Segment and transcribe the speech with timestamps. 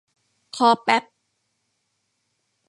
[0.55, 1.03] คอแป๊บ